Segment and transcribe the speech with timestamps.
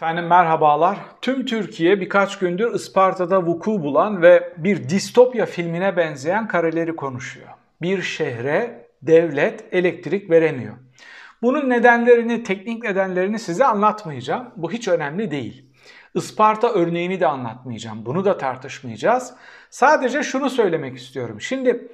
[0.00, 0.98] Efendim merhabalar.
[1.20, 7.48] Tüm Türkiye birkaç gündür Isparta'da vuku bulan ve bir distopya filmine benzeyen kareleri konuşuyor.
[7.82, 10.74] Bir şehre devlet elektrik veremiyor.
[11.42, 14.50] Bunun nedenlerini, teknik nedenlerini size anlatmayacağım.
[14.56, 15.66] Bu hiç önemli değil.
[16.14, 18.06] Isparta örneğini de anlatmayacağım.
[18.06, 19.34] Bunu da tartışmayacağız.
[19.70, 21.40] Sadece şunu söylemek istiyorum.
[21.40, 21.88] Şimdi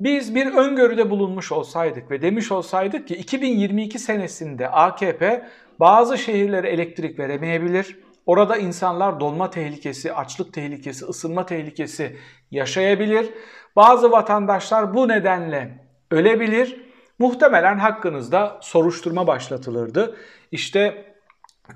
[0.00, 5.46] biz bir öngörüde bulunmuş olsaydık ve demiş olsaydık ki 2022 senesinde AKP
[5.80, 7.98] bazı şehirlere elektrik veremeyebilir.
[8.26, 12.16] Orada insanlar donma tehlikesi, açlık tehlikesi, ısınma tehlikesi
[12.50, 13.30] yaşayabilir.
[13.76, 16.80] Bazı vatandaşlar bu nedenle ölebilir.
[17.18, 20.16] Muhtemelen hakkınızda soruşturma başlatılırdı.
[20.52, 21.10] İşte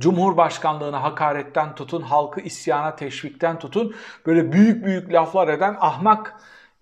[0.01, 3.95] Cumhurbaşkanlığına hakaretten tutun, halkı isyana teşvikten tutun,
[4.27, 6.35] böyle büyük büyük laflar eden ahmak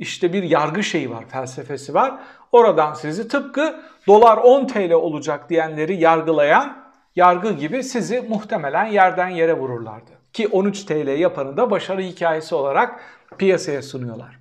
[0.03, 2.15] işte bir yargı şeyi var, felsefesi var.
[2.53, 6.77] Oradan sizi tıpkı dolar 10 TL olacak diyenleri yargılayan
[7.17, 10.11] yargı gibi sizi muhtemelen yerden yere vururlardı.
[10.33, 13.01] Ki 13 TL yapanı da başarı hikayesi olarak
[13.39, 14.39] piyasaya sunuyorlar.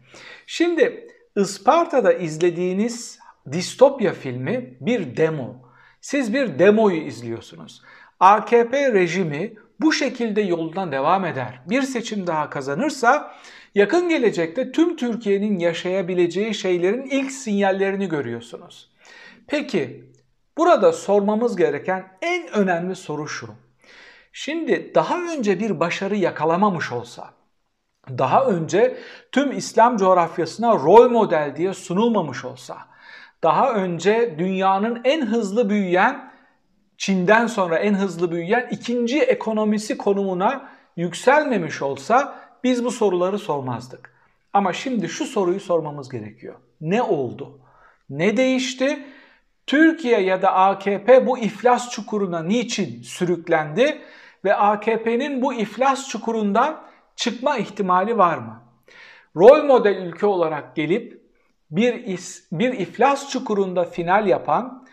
[0.48, 3.20] Şimdi Isparta'da izlediğiniz
[3.52, 5.56] distopya filmi bir demo.
[6.02, 7.81] Siz bir demoyu izliyorsunuz.
[8.20, 11.60] AKP rejimi bu şekilde yoluna devam eder.
[11.70, 13.36] Bir seçim daha kazanırsa
[13.76, 18.92] yakın gelecekte tüm Türkiye'nin yaşayabileceği şeylerin ilk sinyallerini görüyorsunuz.
[19.48, 20.12] Peki
[20.58, 23.48] burada sormamız gereken en önemli soru şu.
[24.34, 27.34] Şimdi daha önce bir başarı yakalamamış olsa,
[28.18, 28.98] daha önce
[29.32, 32.78] tüm İslam coğrafyasına rol model diye sunulmamış olsa,
[33.44, 36.31] daha önce dünyanın en hızlı büyüyen,
[37.02, 44.13] Çin'den sonra en hızlı büyüyen ikinci ekonomisi konumuna yükselmemiş olsa biz bu soruları sormazdık.
[44.53, 46.55] Ama şimdi şu soruyu sormamız gerekiyor.
[46.81, 47.59] Ne oldu?
[48.09, 49.05] Ne değişti?
[49.67, 54.02] Türkiye ya da AKP bu iflas çukuruna niçin sürüklendi
[54.45, 56.81] ve AKP'nin bu iflas çukurundan
[57.16, 58.61] çıkma ihtimali var mı?
[59.35, 61.22] Rol model ülke olarak gelip
[61.72, 64.88] bir, is, bir iflas çukurunda final yapan,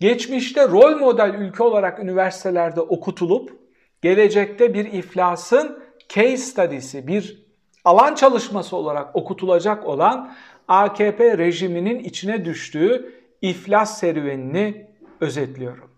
[0.00, 3.58] geçmişte rol model ülke olarak üniversitelerde okutulup
[4.02, 7.44] gelecekte bir iflasın case study'si, bir
[7.84, 10.34] alan çalışması olarak okutulacak olan
[10.68, 14.86] AKP rejiminin içine düştüğü iflas serüvenini
[15.20, 15.90] özetliyorum.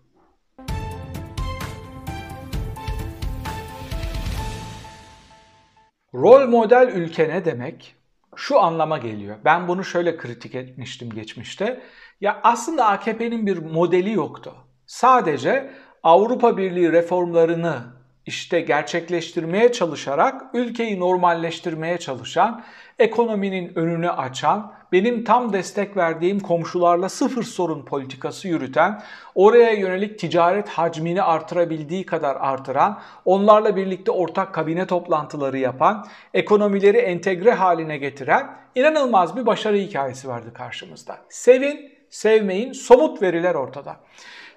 [6.13, 7.95] Rol model ülke ne demek?
[8.35, 9.37] Şu anlama geliyor.
[9.45, 11.81] Ben bunu şöyle kritik etmiştim geçmişte.
[12.21, 14.53] Ya aslında AKP'nin bir modeli yoktu.
[14.85, 15.71] Sadece
[16.03, 22.63] Avrupa Birliği reformlarını işte gerçekleştirmeye çalışarak ülkeyi normalleştirmeye çalışan,
[22.99, 29.01] ekonominin önünü açan, benim tam destek verdiğim komşularla sıfır sorun politikası yürüten,
[29.35, 37.51] oraya yönelik ticaret hacmini artırabildiği kadar artıran, onlarla birlikte ortak kabine toplantıları yapan, ekonomileri entegre
[37.51, 41.17] haline getiren inanılmaz bir başarı hikayesi vardı karşımızda.
[41.29, 43.99] Sevin, sevmeyin, somut veriler ortada.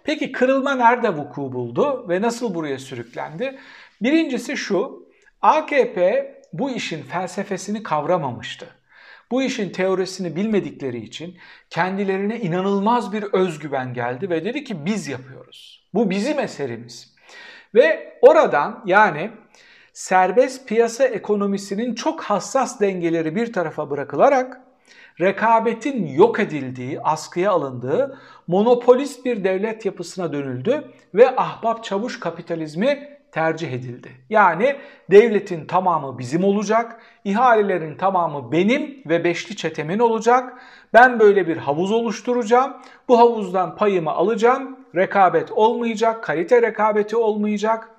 [0.04, 3.58] Peki kırılma nerede vuku buldu ve nasıl buraya sürüklendi?
[4.02, 5.08] Birincisi şu,
[5.42, 8.66] AKP bu işin felsefesini kavramamıştı.
[9.30, 11.38] Bu işin teorisini bilmedikleri için
[11.70, 15.88] kendilerine inanılmaz bir özgüven geldi ve dedi ki biz yapıyoruz.
[15.94, 17.14] Bu bizim eserimiz.
[17.74, 19.30] Ve oradan yani
[19.92, 24.60] serbest piyasa ekonomisinin çok hassas dengeleri bir tarafa bırakılarak
[25.20, 33.72] rekabetin yok edildiği, askıya alındığı monopolist bir devlet yapısına dönüldü ve ahbap çavuş kapitalizmi tercih
[33.72, 34.10] edildi.
[34.30, 34.76] Yani
[35.10, 40.62] devletin tamamı bizim olacak, ihalelerin tamamı benim ve beşli çetemin olacak.
[40.92, 42.76] Ben böyle bir havuz oluşturacağım.
[43.08, 44.76] Bu havuzdan payımı alacağım.
[44.96, 47.90] Rekabet olmayacak, kalite rekabeti olmayacak,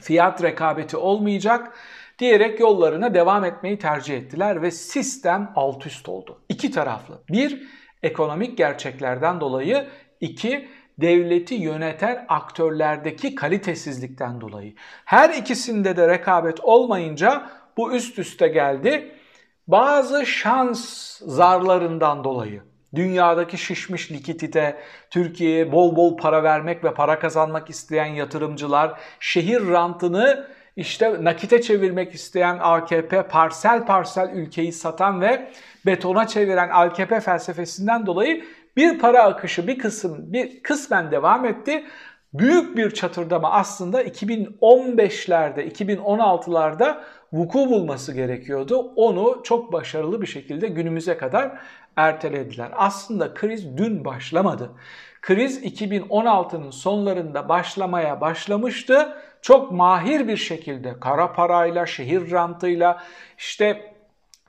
[0.00, 1.72] fiyat rekabeti olmayacak
[2.18, 6.40] diyerek yollarına devam etmeyi tercih ettiler ve sistem alt üst oldu.
[6.48, 7.22] İki taraflı.
[7.30, 7.62] Bir,
[8.02, 9.86] ekonomik gerçeklerden dolayı.
[10.20, 10.68] iki
[10.98, 14.74] devleti yöneten aktörlerdeki kalitesizlikten dolayı.
[15.04, 19.14] Her ikisinde de rekabet olmayınca bu üst üste geldi.
[19.66, 22.62] Bazı şans zarlarından dolayı
[22.94, 24.80] dünyadaki şişmiş likidite,
[25.10, 32.14] Türkiye'ye bol bol para vermek ve para kazanmak isteyen yatırımcılar, şehir rantını işte nakite çevirmek
[32.14, 35.50] isteyen AKP parsel parsel ülkeyi satan ve
[35.86, 38.44] betona çeviren AKP felsefesinden dolayı
[38.76, 41.84] bir para akışı bir kısım bir kısmen devam etti.
[42.34, 47.00] Büyük bir çatırdama aslında 2015'lerde, 2016'larda
[47.32, 48.92] vuku bulması gerekiyordu.
[48.96, 51.58] Onu çok başarılı bir şekilde günümüze kadar
[51.96, 52.70] ertelediler.
[52.76, 54.70] Aslında kriz dün başlamadı.
[55.28, 63.02] Kriz 2016'nın sonlarında başlamaya başlamıştı çok mahir bir şekilde kara parayla, şehir rantıyla,
[63.38, 63.94] işte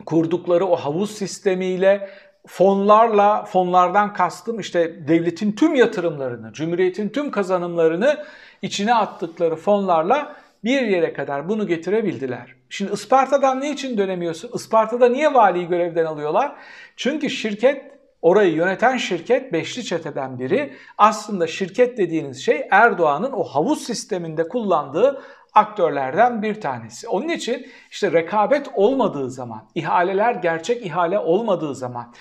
[0.06, 2.10] kurdukları o havuz sistemiyle
[2.48, 8.26] fonlarla, fonlardan kastım işte devletin tüm yatırımlarını, cumhuriyetin tüm kazanımlarını
[8.62, 12.56] içine attıkları fonlarla bir yere kadar bunu getirebildiler.
[12.70, 14.52] Şimdi Isparta'dan ne için dönemiyorsun?
[14.54, 16.56] Isparta'da niye valiyi görevden alıyorlar?
[16.96, 20.74] Çünkü şirket, orayı yöneten şirket Beşli Çete'den biri.
[20.98, 25.22] Aslında şirket dediğiniz şey Erdoğan'ın o havuz sisteminde kullandığı
[25.54, 27.08] aktörlerden bir tanesi.
[27.08, 32.14] Onun için işte rekabet olmadığı zaman, ihaleler gerçek ihale olmadığı zaman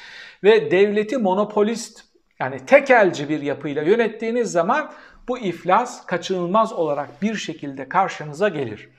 [0.45, 2.05] ve devleti monopolist
[2.41, 4.91] yani tekelci bir yapıyla yönettiğiniz zaman
[5.29, 8.91] bu iflas kaçınılmaz olarak bir şekilde karşınıza gelir.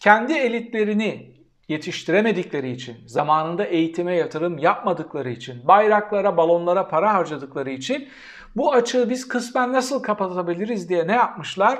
[0.00, 1.33] Kendi elitlerini
[1.68, 8.08] yetiştiremedikleri için, zamanında eğitime yatırım yapmadıkları için, bayraklara, balonlara para harcadıkları için
[8.56, 11.78] bu açığı biz kısmen nasıl kapatabiliriz diye ne yapmışlar?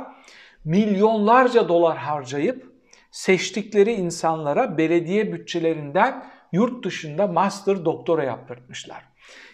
[0.64, 2.72] Milyonlarca dolar harcayıp
[3.10, 9.04] seçtikleri insanlara belediye bütçelerinden yurt dışında master doktora yaptırmışlar.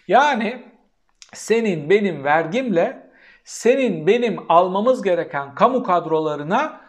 [0.07, 0.65] Yani
[1.33, 3.11] senin benim vergimle
[3.43, 6.81] senin benim almamız gereken kamu kadrolarına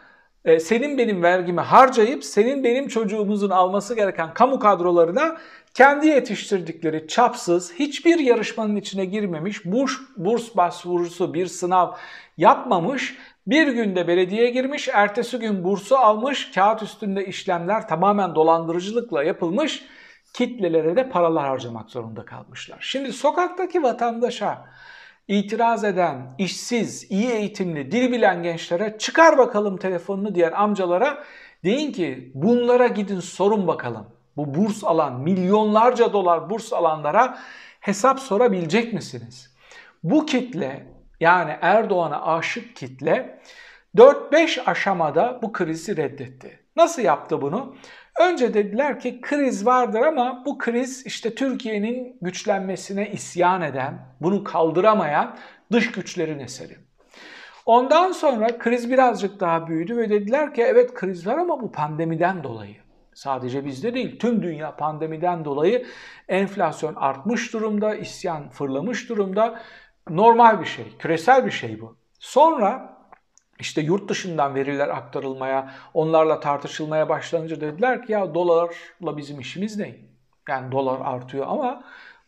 [0.45, 5.37] e, senin benim vergimi harcayıp senin benim çocuğumuzun alması gereken kamu kadrolarına
[5.75, 11.93] kendi yetiştirdikleri çapsız, hiçbir yarışmanın içine girmemiş, burs, burs başvurusu bir sınav
[12.37, 19.85] yapmamış, bir günde belediye girmiş, ertesi gün bursu almış, kağıt üstünde işlemler tamamen dolandırıcılıkla yapılmış,
[20.35, 22.79] kitlelere de paralar harcamak zorunda kalmışlar.
[22.81, 24.65] Şimdi sokaktaki vatandaşa
[25.29, 31.25] itiraz eden, işsiz, iyi eğitimli, dil bilen gençlere çıkar bakalım telefonunu diğer amcalara
[31.65, 34.07] deyin ki bunlara gidin sorun bakalım.
[34.37, 37.39] Bu burs alan, milyonlarca dolar burs alanlara
[37.81, 39.57] hesap sorabilecek misiniz?
[40.03, 40.87] Bu kitle
[41.21, 43.41] yani Erdoğan'a aşık kitle
[43.97, 46.61] 4-5 aşamada bu krizi reddetti.
[46.77, 47.77] Nasıl yaptı bunu?
[48.21, 55.37] Önce dediler ki kriz vardır ama bu kriz işte Türkiye'nin güçlenmesine isyan eden, bunu kaldıramayan
[55.73, 56.77] dış güçlerin eseri.
[57.67, 62.45] Ondan sonra kriz birazcık daha büyüdü ve dediler ki evet kriz var ama bu pandemiden
[62.45, 62.77] dolayı.
[63.15, 65.87] Sadece bizde değil, tüm dünya pandemiden dolayı
[66.29, 69.61] enflasyon artmış durumda, isyan fırlamış durumda.
[70.09, 71.97] Normal bir şey, küresel bir şey bu.
[72.19, 72.97] Sonra
[73.63, 79.95] işte yurt dışından veriler aktarılmaya, onlarla tartışılmaya başlanınca dediler ki ya dolarla bizim işimiz ne?
[80.49, 81.85] Yani dolar artıyor ama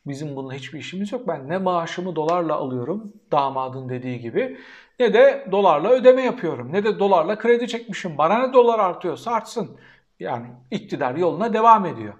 [0.06, 1.28] bizim bununla hiçbir işimiz yok.
[1.28, 4.58] Ben ne maaşımı dolarla alıyorum damadın dediği gibi
[5.00, 6.72] ne de dolarla ödeme yapıyorum.
[6.72, 8.18] Ne de dolarla kredi çekmişim.
[8.18, 9.78] Bana ne dolar artıyorsa artsın.
[10.20, 12.14] Yani iktidar yoluna devam ediyor.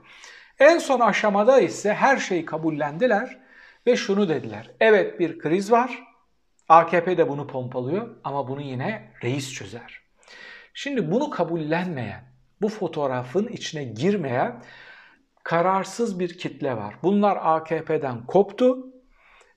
[0.58, 3.38] En son aşamada ise her şeyi kabullendiler
[3.86, 4.70] ve şunu dediler.
[4.80, 6.13] Evet bir kriz var
[6.68, 10.00] AKP de bunu pompalıyor ama bunu yine reis çözer.
[10.74, 12.24] Şimdi bunu kabullenmeyen,
[12.60, 14.62] bu fotoğrafın içine girmeyen
[15.42, 16.94] kararsız bir kitle var.
[17.02, 18.86] Bunlar AKP'den koptu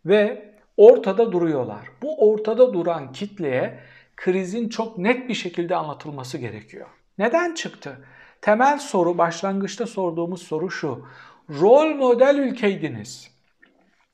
[0.06, 1.88] ve ortada duruyorlar.
[2.02, 3.80] Bu ortada duran kitleye
[4.16, 6.88] krizin çok net bir şekilde anlatılması gerekiyor.
[7.18, 8.06] Neden çıktı?
[8.42, 11.06] Temel soru, başlangıçta sorduğumuz soru şu.
[11.50, 13.32] Rol model ülkeydiniz.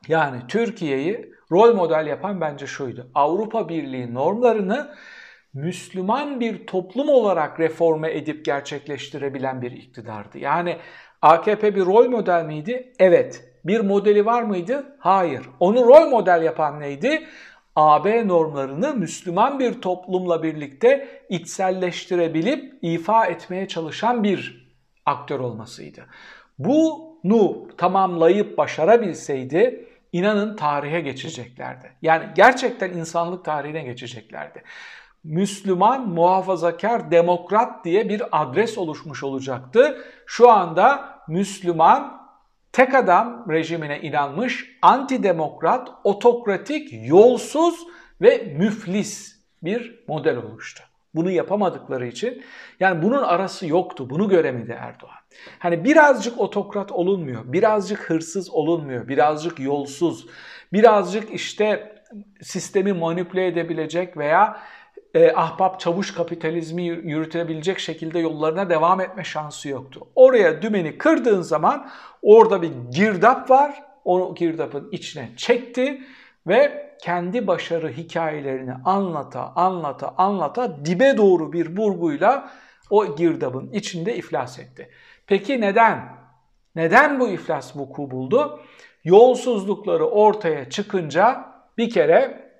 [0.07, 3.07] Yani Türkiye'yi rol model yapan bence şuydu.
[3.15, 4.93] Avrupa Birliği normlarını
[5.53, 10.37] Müslüman bir toplum olarak reforme edip gerçekleştirebilen bir iktidardı.
[10.37, 10.77] Yani
[11.21, 12.93] AKP bir rol model miydi?
[12.99, 13.49] Evet.
[13.65, 14.95] Bir modeli var mıydı?
[14.99, 15.41] Hayır.
[15.59, 17.27] Onu rol model yapan neydi?
[17.75, 24.67] AB normlarını Müslüman bir toplumla birlikte içselleştirebilip ifa etmeye çalışan bir
[25.05, 26.05] aktör olmasıydı.
[26.59, 31.91] Bunu tamamlayıp başarabilseydi inanın tarihe geçeceklerdi.
[32.01, 34.63] Yani gerçekten insanlık tarihine geçeceklerdi.
[35.23, 40.05] Müslüman, muhafazakar, demokrat diye bir adres oluşmuş olacaktı.
[40.25, 42.27] Şu anda Müslüman,
[42.71, 47.79] tek adam rejimine inanmış, antidemokrat, otokratik, yolsuz
[48.21, 50.83] ve müflis bir model oluştu.
[51.15, 52.43] Bunu yapamadıkları için
[52.79, 54.09] yani bunun arası yoktu.
[54.09, 55.22] Bunu göremedi Erdoğan.
[55.59, 60.27] Hani birazcık otokrat olunmuyor, birazcık hırsız olunmuyor, birazcık yolsuz,
[60.73, 61.95] birazcık işte
[62.41, 64.59] sistemi manipüle edebilecek veya
[65.13, 70.07] e, ahbap çavuş kapitalizmi yürütebilecek şekilde yollarına devam etme şansı yoktu.
[70.15, 71.89] Oraya dümeni kırdığın zaman
[72.21, 73.83] orada bir girdap var.
[74.05, 76.01] O girdapın içine çekti
[76.47, 82.49] ve kendi başarı hikayelerini anlata anlata anlata dibe doğru bir vurguyla
[82.89, 84.89] o girdabın içinde iflas etti.
[85.27, 86.13] Peki neden?
[86.75, 88.59] Neden bu iflas vuku buldu?
[89.03, 91.45] Yolsuzlukları ortaya çıkınca
[91.77, 92.51] bir kere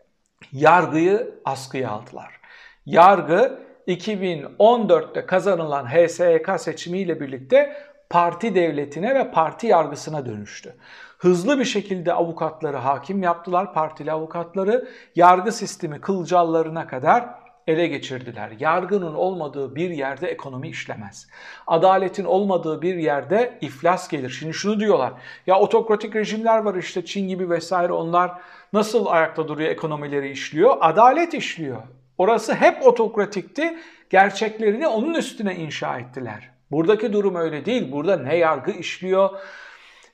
[0.52, 2.40] yargıyı askıya aldılar.
[2.86, 7.78] Yargı 2014'te kazanılan HSYK seçimiyle birlikte
[8.10, 10.76] parti devletine ve parti yargısına dönüştü.
[11.18, 14.90] Hızlı bir şekilde avukatları hakim yaptılar, partili avukatları.
[15.16, 18.52] Yargı sistemi kılcallarına kadar ele geçirdiler.
[18.60, 21.28] Yargının olmadığı bir yerde ekonomi işlemez.
[21.68, 24.30] Adaletin olmadığı bir yerde iflas gelir.
[24.30, 25.14] Şimdi şunu diyorlar.
[25.48, 28.32] Ya otokratik rejimler var işte Çin gibi vesaire onlar
[28.74, 30.78] nasıl ayakta duruyor ekonomileri işliyor?
[30.82, 31.82] Adalet işliyor.
[32.18, 33.78] Orası hep otokratikti.
[34.10, 36.50] Gerçeklerini onun üstüne inşa ettiler.
[36.72, 37.92] Buradaki durum öyle değil.
[37.92, 39.30] Burada ne yargı işliyor,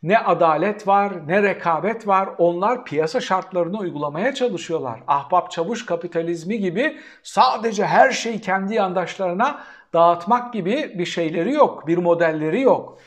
[0.04, 2.30] ne adalet var, ne rekabet var.
[2.38, 5.00] Onlar piyasa şartlarını uygulamaya çalışıyorlar.
[5.08, 9.64] Ahbap çavuş kapitalizmi gibi sadece her şeyi kendi yandaşlarına
[9.94, 12.98] dağıtmak gibi bir şeyleri yok, bir modelleri yok.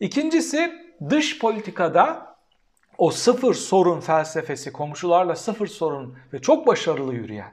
[0.00, 0.72] İkincisi
[1.10, 2.36] dış politikada
[2.98, 7.52] o sıfır sorun felsefesi, komşularla sıfır sorun ve çok başarılı yürüyen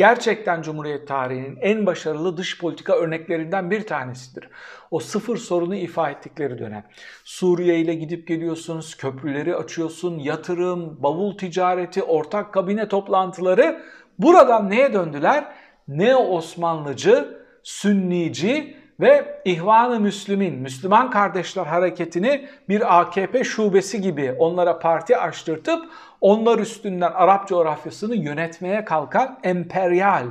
[0.00, 4.48] gerçekten Cumhuriyet tarihinin en başarılı dış politika örneklerinden bir tanesidir.
[4.90, 6.84] O sıfır sorunu ifa ettikleri dönem.
[7.24, 13.82] Suriye ile gidip geliyorsunuz, köprüleri açıyorsun, yatırım, bavul ticareti, ortak kabine toplantıları.
[14.18, 15.44] Buradan neye döndüler?
[15.88, 25.16] Ne Osmanlıcı, Sünnici ve İhvan-ı Müslümin, Müslüman Kardeşler Hareketi'ni bir AKP şubesi gibi onlara parti
[25.16, 25.84] açtırtıp
[26.20, 30.26] onlar üstünden Arap coğrafyasını yönetmeye kalkan emperyal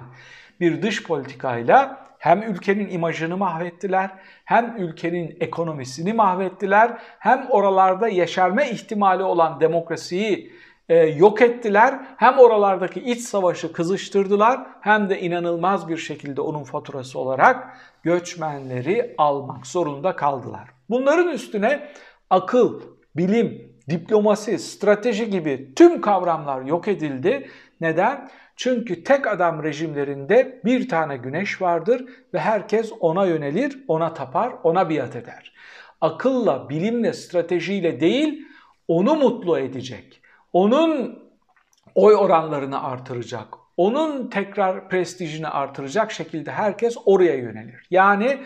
[0.60, 4.10] bir dış politikayla hem ülkenin imajını mahvettiler,
[4.46, 10.54] hem ülkenin ekonomisini mahvettiler, hem oralarda yeşerme ihtimali olan demokrasiyi
[10.90, 12.00] e, yok ettiler.
[12.18, 19.68] Hem oralardaki iç savaşı kızıştırdılar hem de inanılmaz bir şekilde onun faturası olarak göçmenleri almak
[19.68, 20.70] zorunda kaldılar.
[20.90, 21.90] Bunların üstüne
[22.30, 22.82] akıl,
[23.16, 27.50] bilim, diplomasi, strateji gibi tüm kavramlar yok edildi.
[27.82, 28.30] Neden?
[28.56, 34.90] Çünkü tek adam rejimlerinde bir tane güneş vardır ve herkes ona yönelir, ona tapar, ona
[34.90, 35.54] biat eder.
[36.02, 38.48] Akılla, bilimle, stratejiyle değil,
[38.88, 40.19] onu mutlu edecek.
[40.54, 41.24] Onun
[41.96, 43.48] oy oranlarını artıracak.
[43.78, 47.88] Onun tekrar prestijini artıracak şekilde herkes oraya yönelir.
[47.92, 48.38] Yani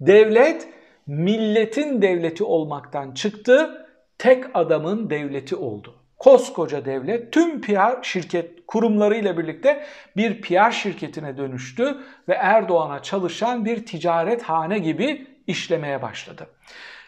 [0.00, 0.68] devlet
[1.06, 3.86] milletin devleti olmaktan çıktı
[4.18, 5.94] tek adamın devleti oldu.
[6.18, 9.84] Koskoca devlet tüm PR şirket kurumlarıyla birlikte
[10.16, 11.98] bir PR şirketine dönüştü
[12.28, 16.46] ve Erdoğan'a çalışan bir ticaret hane gibi işlemeye başladı.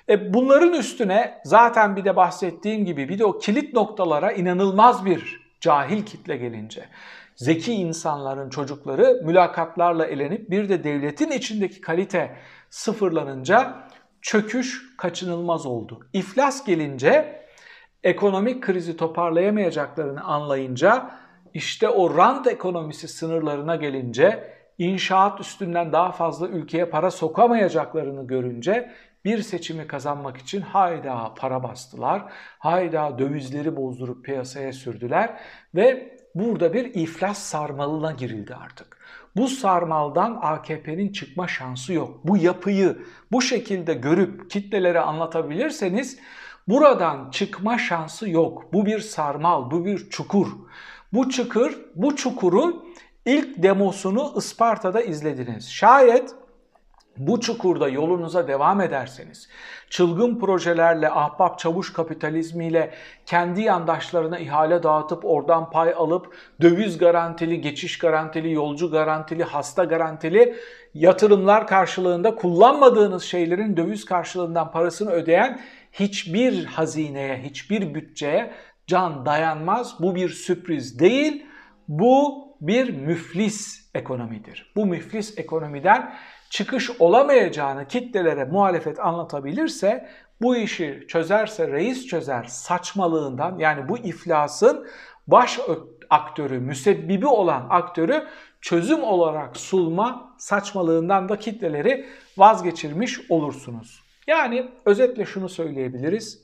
[0.09, 5.43] E bunların üstüne zaten bir de bahsettiğim gibi bir de o kilit noktalara inanılmaz bir
[5.61, 6.85] cahil kitle gelince
[7.37, 12.37] zeki insanların çocukları mülakatlarla elenip bir de devletin içindeki kalite
[12.71, 13.75] sıfırlanınca
[14.23, 16.01] çöküş kaçınılmaz oldu.
[16.13, 17.43] İflas gelince
[18.03, 21.11] ekonomik krizi toparlayamayacaklarını anlayınca
[21.55, 28.93] işte o rant ekonomisi sınırlarına gelince inşaat üstünden daha fazla ülkeye para sokamayacaklarını görünce
[29.25, 32.23] bir seçimi kazanmak için hayda para bastılar,
[32.59, 35.41] hayda dövizleri bozdurup piyasaya sürdüler
[35.75, 38.99] ve burada bir iflas sarmalına girildi artık.
[39.37, 42.21] Bu sarmaldan AKP'nin çıkma şansı yok.
[42.25, 42.99] Bu yapıyı
[43.33, 46.19] bu şekilde görüp kitlelere anlatabilirseniz
[46.69, 48.73] buradan çıkma şansı yok.
[48.73, 50.49] Bu bir sarmal, bu bir çukur.
[51.13, 52.95] Bu çukur, bu çukurun
[53.27, 55.71] ilk demosunu Isparta'da izlediniz.
[55.71, 56.35] Şayet
[57.17, 59.49] bu çukurda yolunuza devam ederseniz,
[59.91, 62.95] çılgın projelerle, ahbap çavuş kapitalizmiyle
[63.27, 70.57] kendi yandaşlarına ihale dağıtıp oradan pay alıp döviz garantili, geçiş garantili, yolcu garantili, hasta garantili
[70.95, 75.61] yatırımlar karşılığında kullanmadığınız şeylerin döviz karşılığından parasını ödeyen
[75.93, 78.53] hiçbir hazineye, hiçbir bütçeye
[78.87, 79.95] can dayanmaz.
[80.01, 81.47] Bu bir sürpriz değil,
[81.89, 84.73] bu bir müflis ekonomidir.
[84.77, 86.15] Bu müflis ekonomiden
[86.53, 90.09] çıkış olamayacağını kitlelere muhalefet anlatabilirse
[90.43, 94.87] bu işi çözerse reis çözer saçmalığından yani bu iflasın
[95.27, 95.61] baş
[96.11, 98.27] aktörü, müsebbibi olan aktörü
[98.61, 102.07] çözüm olarak sulma saçmalığından da kitleleri
[102.37, 104.03] vazgeçirmiş olursunuz.
[104.27, 106.43] Yani özetle şunu söyleyebiliriz.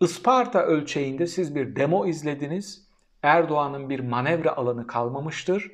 [0.00, 2.88] Isparta ölçeğinde siz bir demo izlediniz.
[3.22, 5.70] Erdoğan'ın bir manevra alanı kalmamıştır.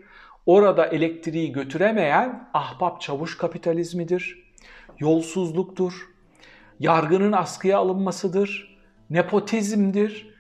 [0.49, 4.53] Orada elektriği götüremeyen ahbap çavuş kapitalizmidir,
[4.99, 6.09] yolsuzluktur,
[6.81, 8.79] yargının askıya alınmasıdır,
[9.11, 10.35] nepotizmdir.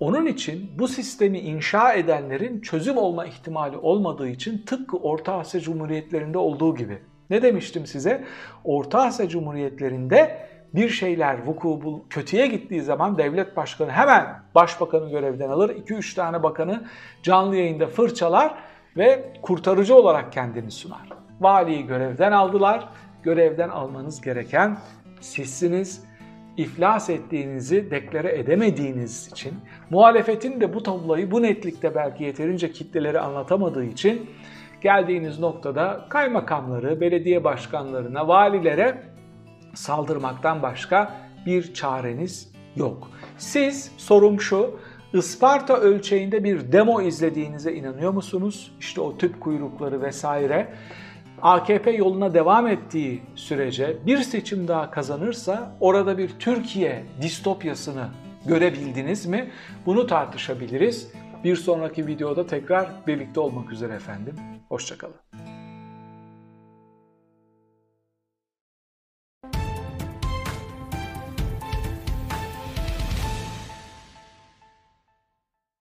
[0.00, 6.38] Onun için bu sistemi inşa edenlerin çözüm olma ihtimali olmadığı için tıpkı Orta Asya Cumhuriyetlerinde
[6.38, 6.98] olduğu gibi.
[7.30, 8.24] Ne demiştim size?
[8.64, 15.48] Orta Asya Cumhuriyetlerinde bir şeyler vuku bul, kötüye gittiği zaman devlet başkanı hemen başbakanı görevden
[15.48, 15.70] alır.
[15.70, 16.84] 2-3 tane bakanı
[17.22, 18.54] canlı yayında fırçalar
[18.96, 21.08] ve kurtarıcı olarak kendini sunar.
[21.40, 22.88] Valiyi görevden aldılar.
[23.22, 24.78] Görevden almanız gereken
[25.20, 26.04] sizsiniz.
[26.56, 29.54] İflas ettiğinizi deklare edemediğiniz için,
[29.90, 34.30] muhalefetin de bu tabloyu bu netlikte belki yeterince kitleleri anlatamadığı için
[34.80, 39.02] geldiğiniz noktada kaymakamları, belediye başkanlarına, valilere
[39.74, 41.14] saldırmaktan başka
[41.46, 43.10] bir çareniz yok.
[43.38, 44.80] Siz sorum şu,
[45.14, 48.72] Isparta ölçeğinde bir demo izlediğinize inanıyor musunuz?
[48.80, 50.74] İşte o tüp kuyrukları vesaire.
[51.42, 58.08] AKP yoluna devam ettiği sürece bir seçim daha kazanırsa orada bir Türkiye distopyasını
[58.46, 59.50] görebildiniz mi?
[59.86, 61.08] Bunu tartışabiliriz.
[61.44, 64.34] Bir sonraki videoda tekrar birlikte olmak üzere efendim.
[64.68, 65.49] Hoşçakalın.